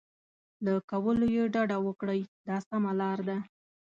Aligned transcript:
له 0.65 0.73
کولو 0.89 1.25
یې 1.35 1.43
ډډه 1.53 1.77
وکړئ 1.85 2.21
دا 2.47 2.57
سمه 2.67 2.91
لار 2.99 3.19
ده. 3.29 3.37